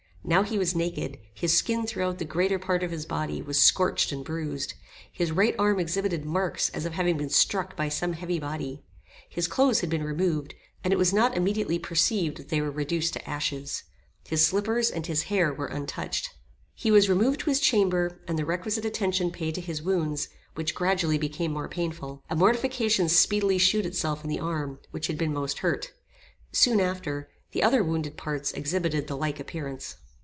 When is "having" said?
6.93-7.17